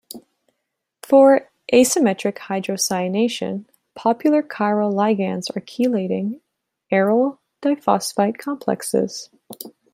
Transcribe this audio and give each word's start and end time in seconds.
For 1.03 1.51
asymmetric 1.71 2.37
hydrocyanation, 2.39 3.65
popular 3.93 4.41
chiral 4.41 4.91
ligands 4.91 5.55
are 5.55 5.61
chelating 5.61 6.39
aryl 6.91 7.37
diphosphite 7.61 8.39
complexes. 8.39 9.29